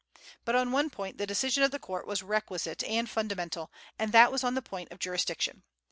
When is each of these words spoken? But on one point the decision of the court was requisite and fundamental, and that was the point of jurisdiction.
But 0.45 0.55
on 0.55 0.71
one 0.71 0.89
point 0.89 1.19
the 1.19 1.27
decision 1.27 1.61
of 1.61 1.69
the 1.69 1.77
court 1.77 2.07
was 2.07 2.23
requisite 2.23 2.83
and 2.85 3.07
fundamental, 3.07 3.71
and 3.99 4.11
that 4.11 4.31
was 4.31 4.41
the 4.41 4.61
point 4.63 4.91
of 4.91 4.97
jurisdiction. 4.97 5.61